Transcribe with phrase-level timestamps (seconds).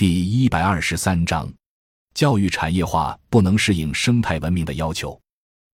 [0.00, 1.46] 第一百二十三章，
[2.14, 5.20] 教育产业化不能适应生态文明的要求。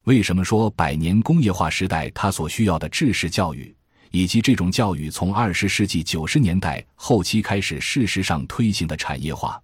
[0.07, 3.73] 为什么说百年工业化时代它所需要的知识教育，
[4.11, 9.63] 以及这种教育从二十世纪九十年代后期开始事实上推行的产业化，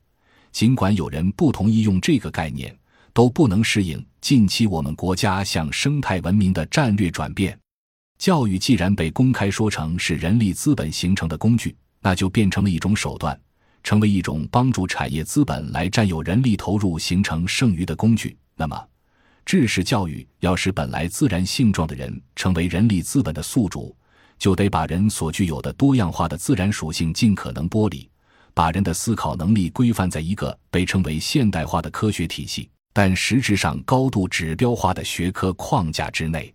[0.53, 2.73] 尽管有人不同意用这个概念，
[3.13, 7.59] 都不能适应近期我们国家向生态文明的战略转变。
[8.17, 13.37] 教育既然被公开说成是人力资本形成的工具，那就变成了一种手段，
[13.83, 18.37] 成为一种帮助产业资本来占有人力投入形成剩余的工具。
[18.57, 18.89] 那么，
[19.45, 23.95] 知识教育要使本来自然性状的人成为人力资本的宿主，
[24.39, 28.09] 就得把人所具有的多样化的自然属性尽可能剥离，
[28.55, 36.53] 把人的思考能力规范在一个被称为现代化的科学体系，但实质上高度指标化的学科框架之内。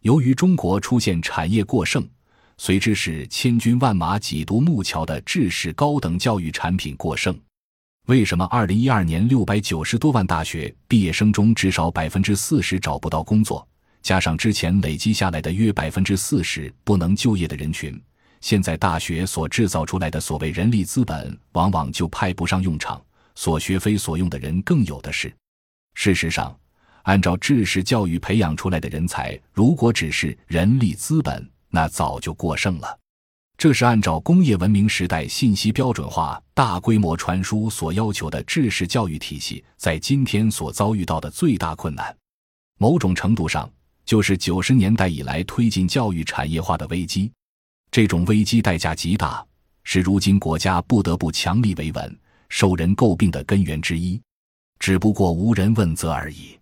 [0.00, 2.08] 由于中国出现产业过剩，
[2.58, 7.38] 随之是千军万马挤独木桥的制式高等教育产品过剩。
[8.06, 13.66] 为什么二零一二年六百九十多万大学毕业生中至少百分之四十找不到工作，
[14.02, 18.00] 加上之前累积下来的约百分之四十不能就业的人群，
[18.40, 23.00] 现在大学所制造出来的所谓人力资本往往就派不上用场，
[23.34, 25.32] 所学非所用的人更有的是。
[25.94, 26.56] 事实上。
[27.04, 32.98] 按照知识教育培养出来的人才，如果只是人力资本，那早就过剩了。
[33.56, 42.14] 这是按照工业文明时代信息标准化、大规模传输所要求的知识教育体系，在今天所遭遇到的最大困难。
[42.78, 43.70] 某种程度上，
[44.04, 47.30] 就是九十年代以来推进教育产业化的危机。
[47.90, 49.44] 这种危机代价极大，
[49.84, 54.20] 是如今国家不得不强力维稳、受人诟病的根源之一。
[54.80, 56.58] 只不过无人问责而已。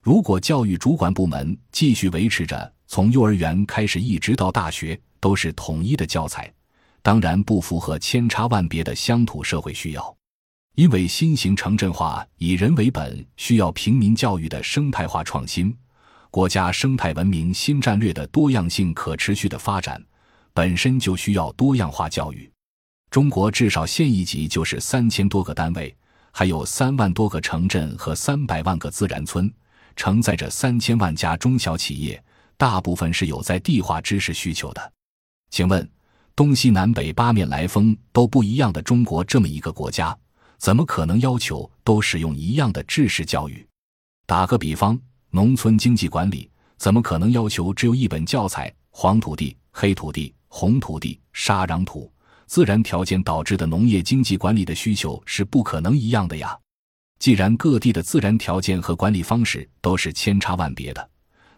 [0.00, 6.52] 如果教育主管部门继续维持着从幼儿园开始一直到大学都是统一的教材，
[7.02, 10.16] 当然不符合千差万别的乡土社会需要。
[10.76, 15.74] 因为新型城镇化以人为本，需要平民教育的生态化创新，
[16.30, 20.02] 国家生态文明新战略的多样性可持续的发展，
[20.52, 22.50] 本身就需要多样化教育。
[23.10, 25.96] 中国至少县一级就是三千多个单位，
[26.30, 29.50] 还有三万多个城镇和三百万个自然村。
[29.94, 32.22] 承载着三千万家中小企业，
[32.56, 34.92] 大部分是有在地化知识需求的。
[35.50, 35.88] 请问，
[36.34, 40.16] 东西南北八面来风都不一样的中国这么一个国家，
[40.58, 43.66] 怎么可能要求都使用一样的知识教育？
[44.26, 44.98] 打个比方，
[45.30, 48.72] 农村经济管理怎么可能要求只有一本教材？
[48.90, 52.10] 黄土地、黑土地、红土地、沙壤土，
[52.46, 56.58] 自然条件导致的农业经济管理的需求是不可能一样的呀。
[57.18, 61.10] 既然各地的自然条件和管理方式都是千差万别的，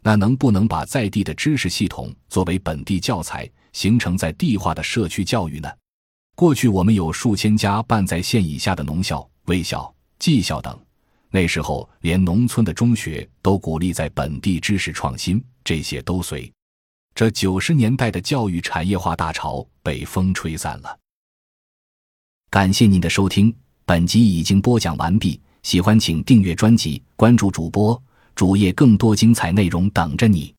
[0.02, 5.68] 那能不能把在地的知识系统作为本地教材，形成在地化的社区教育呢？
[6.34, 10.78] 过去我们有数千家办在县以下的农校、卫校、技校等，
[11.30, 16.50] 那时候连农村的中学都鼓励在本地知识创新，这些都随
[17.14, 20.96] 这九十年代的教育产业化大潮被风吹散了。
[22.48, 23.52] 感谢您的收听，
[23.84, 25.40] 本集已经播讲完毕。
[25.64, 28.00] 喜欢请订阅专辑，关注主播
[28.38, 30.54] 主页，更多精彩内容等着你。